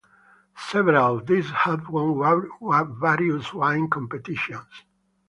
[0.57, 2.49] Several of these have won
[2.99, 4.65] various wine competitions.